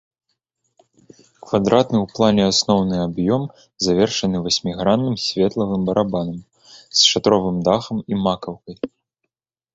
Квадратны 1.49 1.97
ў 2.01 2.07
плане 2.19 2.43
асноўны 2.51 2.95
аб'ём 3.07 3.43
завершаны 3.89 4.37
васьмігранным 4.47 5.15
светлавым 5.27 5.81
барабанам 5.91 6.39
з 6.73 6.99
шатровым 7.13 7.57
дахам 7.71 7.97
і 8.15 8.23
макаўкай. 8.25 8.75